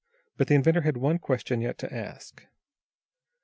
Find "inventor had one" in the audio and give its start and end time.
0.55-1.19